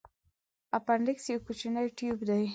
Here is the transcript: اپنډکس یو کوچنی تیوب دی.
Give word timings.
اپنډکس 0.77 1.25
یو 1.31 1.39
کوچنی 1.45 1.87
تیوب 1.97 2.19
دی. 2.29 2.43